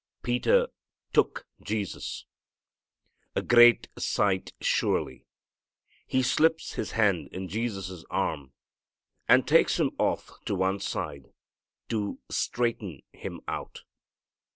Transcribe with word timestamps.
Peter 0.23 0.67
"took" 1.13 1.45
Jesus. 1.61 2.25
A 3.35 3.43
great 3.43 3.87
sight 3.99 4.51
surely! 4.59 5.27
He 6.07 6.23
slips 6.23 6.73
his 6.73 6.93
hand 6.93 7.27
in 7.31 7.47
Jesus' 7.47 8.03
arm 8.09 8.51
and 9.27 9.47
takes 9.47 9.79
Him 9.79 9.91
off 9.99 10.31
to 10.45 10.55
one 10.55 10.79
side 10.79 11.27
to 11.89 12.17
straighten 12.31 13.03
Him 13.11 13.41
out. 13.47 13.83